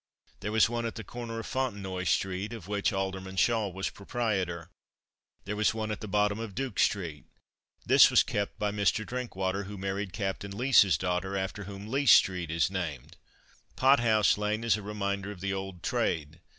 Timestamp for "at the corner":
0.87-1.37